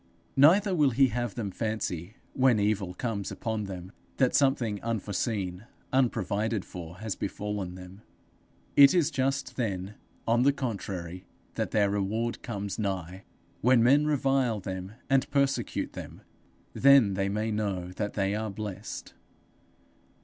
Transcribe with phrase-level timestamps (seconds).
[0.35, 6.65] Neither will he have them fancy, when evil comes upon them, that something unforeseen, unprovided
[6.65, 8.01] for, has befallen them.
[8.75, 9.93] It is just then,
[10.27, 13.25] on the contrary, that their reward comes nigh:
[13.61, 16.21] when men revile them and persecute them,
[16.73, 19.13] then they may know that they are blessed.